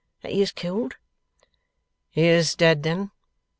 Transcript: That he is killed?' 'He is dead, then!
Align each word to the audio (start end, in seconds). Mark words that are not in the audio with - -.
That 0.23 0.31
he 0.31 0.41
is 0.41 0.51
killed?' 0.51 0.95
'He 2.09 2.25
is 2.25 2.55
dead, 2.55 2.81
then! 2.81 3.11